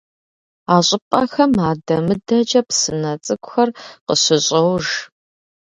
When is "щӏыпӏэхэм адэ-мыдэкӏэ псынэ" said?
0.85-3.11